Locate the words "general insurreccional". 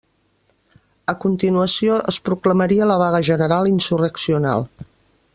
3.31-4.65